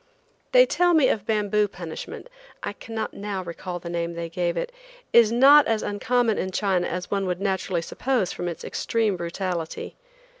[0.51, 2.27] They tell me bamboo punishment
[2.63, 4.71] (I cannot now recall the name they gave it)
[5.13, 9.95] is not as uncommon in China as one would naturally suppose from its extreme brutality.